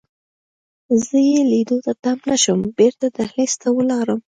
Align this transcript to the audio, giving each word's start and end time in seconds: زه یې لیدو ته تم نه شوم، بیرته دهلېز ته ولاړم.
زه 1.05 1.17
یې 1.29 1.41
لیدو 1.51 1.77
ته 1.85 1.91
تم 2.03 2.17
نه 2.29 2.35
شوم، 2.43 2.59
بیرته 2.77 3.05
دهلېز 3.17 3.53
ته 3.61 3.67
ولاړم. 3.77 4.19